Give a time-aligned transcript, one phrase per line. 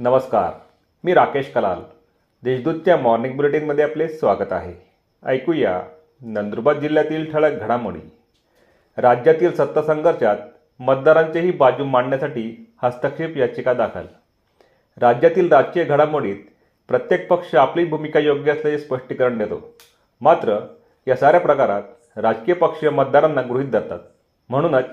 [0.00, 0.50] नमस्कार
[1.04, 1.78] मी राकेश कलाल.
[2.42, 4.74] देशदूतच्या मॉर्निंग बुलेटिनमध्ये आपले स्वागत आहे.
[5.26, 5.82] ऐकूया
[6.20, 7.98] नंदुरबार जिल्ह्यातील ठळक घडामोडी.
[8.96, 10.36] राज्यातील सत्ता संघर्षात
[10.78, 14.04] मतदारांचीही बाजू मांडण्यासाठी हस्तक्षेप याचिका दाखल.
[15.00, 16.36] राज्यातील राजकीय घडामोडीत
[16.88, 19.74] प्रत्येक पक्ष आपली भूमिका योग्य असल्याचे स्पष्टीकरण देतो.
[20.20, 20.58] मात्र
[21.08, 21.82] या साऱ्या प्रकारात
[22.16, 24.00] राजकीय पक्ष मतदारांना गृहीत धरतात.
[24.48, 24.84] म्हणूनच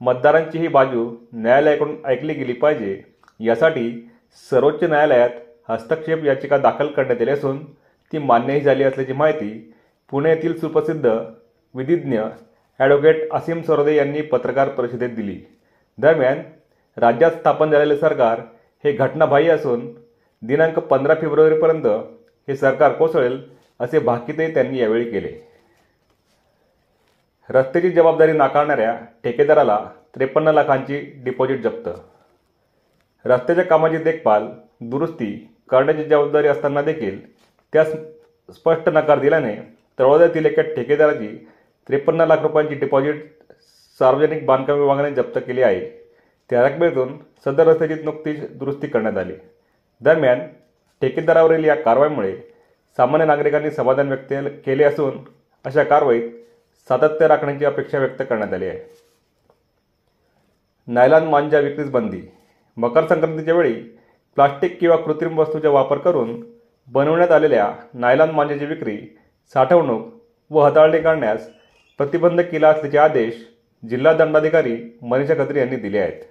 [0.00, 3.02] मतदारांची ही बाजू न्यायालयाकडून ऐकली गेली पाहिजे
[3.40, 5.30] यासाठी सर्वोच्च न्यायालयात
[5.68, 7.64] हस्तक्षेप याचिका दाखल करण्यात आली असून
[8.12, 9.50] ती मान्यही झाली असल्याची माहिती
[10.12, 11.10] पुणे येथील सुप्रसिद्ध
[11.74, 12.20] विधिज्ञ
[12.80, 15.38] ॲडव्होकेट असीम सरोदे यांनी पत्रकार परिषदेत दिली.
[15.98, 16.42] दरम्यान
[16.96, 18.40] राज्यात स्थापन झालेले सरकार
[18.84, 19.86] हे घटनाबाह्य असून
[20.42, 21.86] दिनांक पंधरा फेब्रुवारीपर्यंत
[22.48, 23.40] हे सरकार कोसळेल
[23.80, 25.32] असे भाकीतही त्यांनी यावेळी केले.
[27.50, 29.78] रस्त्याची जबाबदारी नाकारणाऱ्या ठेकेदाराला
[30.14, 31.88] त्रेपन्न लाखांची डिपॉझिट जप्त
[33.24, 34.46] रस्त्याच्या कामाची देखभाल
[34.80, 35.34] दुरुस्ती
[35.70, 37.18] करण्याची जबाबदारी असताना देखील
[37.72, 37.92] त्यास
[38.48, 39.54] स्पष्ट नकार दिल्याने
[39.98, 41.28] तळोद्यातील एका ठेकेदाराची
[41.88, 43.24] त्रेपन्न लाख रुपयांची डिपॉझिट
[44.00, 45.80] सार्वजनिक बांधकाम विभागाने जप्त केली आहे.
[46.50, 49.32] त्या रकमेतून सदर रस्त्याची नुकतीच दुरुस्ती करण्यात आली.
[50.00, 50.40] दरम्यान
[51.02, 52.34] ठेकेदारावरील या कारवाईमुळे
[52.98, 54.32] सामान्य नागरिकांनी समाधान व्यक्त
[54.66, 55.18] केले असून
[55.64, 56.30] अशा कारवाईत
[56.88, 58.78] सातत्य राखण्याची अपेक्षा व्यक्त करण्यात आली आहे.
[60.88, 62.20] नायलॉन मांजा विक्रीस बंदी
[62.78, 63.74] मकर संक्रांतीच्या वेळी
[64.36, 66.40] प्लास्टिक किंवा कृत्रिम वस्तूचा वापर करून
[66.88, 68.96] बनवण्यात आलेल्या नायलॉन मांजाची विक्री
[69.54, 70.06] साठवणूक
[70.50, 71.48] व हाताळणी करण्यास
[72.00, 73.34] प्रतिबंध केला असल्याचे आदेश
[73.82, 76.22] जिल्हा दंडाधिकारी मनीषा खत्री यांनी दिले आहेत.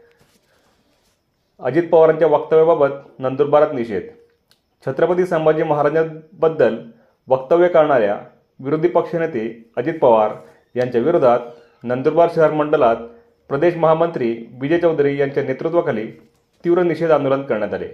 [1.60, 4.04] अजित पवारांच्या वक्तव्याबाबत नंदुरबारात निषेध.
[4.86, 6.78] छत्रपती संभाजी महाराजांबद्दल
[7.28, 8.18] वक्तव्य करणाऱ्या
[8.60, 10.34] विरोधी पक्षनेते अजित पवार
[10.76, 11.40] यांच्या विरोधात
[11.84, 12.96] नंदुरबार शहर मंडळात
[13.50, 14.32] प्रदेश महामंत्री
[14.62, 16.08] विजय चौधरी यांच्या नेतृत्वाखाली
[16.68, 17.88] तीव्र निषेध आंदोलन करण्यात आले.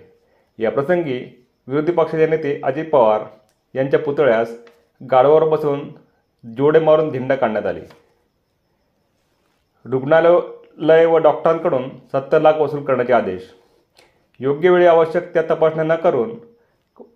[0.59, 1.17] या प्रसंगी
[1.67, 3.23] विरोधी पक्षाचे नेते अजित पवार
[3.75, 4.55] यांच्या पुतळ्यास
[5.01, 5.81] गाडवावर बसून
[6.43, 7.81] जोडे मारून धिंड काढण्यात आली.
[9.85, 13.43] रुग्णालय व डॉक्टरांकडून सत्तर लाख वसूल करण्याचे आदेश.
[14.39, 16.35] योग्य वेळी आवश्यक त्या तपासण्या न करून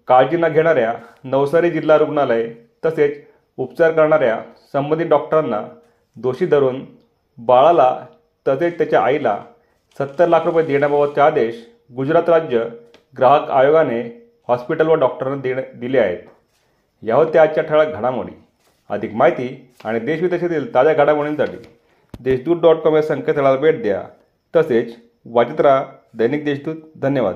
[0.08, 0.94] काळजी न घेणाऱ्या
[1.24, 2.48] नवसारी जिल्हा रुग्णालय
[2.86, 3.22] तसेच
[3.58, 4.40] उपचार करणाऱ्या
[4.74, 5.62] संबंधित डॉक्टरांना
[6.16, 6.84] दोषी धरून
[7.38, 7.94] बाळाला
[8.46, 9.40] तसेच त्याच्या आईला
[10.00, 11.56] सत्तर लाख रुपये देण्याबाबतचे आदेश
[11.96, 12.64] गुजरात राज्य
[13.18, 14.02] ग्राहक आयोगाने
[14.48, 16.18] हॉस्पिटल व डॉक्टरांना देणे दिले आहेत.
[17.02, 18.32] या होत्या आजच्या ठळक घडामोडी
[18.90, 21.58] अधिक माहिती आणि देशविदेशातील ताज्या घडामोडींसाठी
[22.20, 24.04] देशदूत डॉट कॉम या संकेतस्थळाला भेट द्या.
[24.56, 27.36] तसेच वाचित राहा दैनिक देशदूत धन्यवाद.